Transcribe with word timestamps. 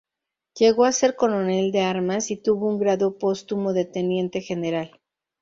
Llegó 0.57 0.85
a 0.85 0.93
ser 0.93 1.15
Coronel 1.15 1.71
de 1.71 1.81
Armas, 1.81 2.31
y 2.31 2.37
tuvo 2.37 2.67
un 2.69 2.79
grado 2.79 3.19
póstumo 3.19 3.71
de 3.71 3.85
Teniente 3.85 4.41
General. 4.41 4.99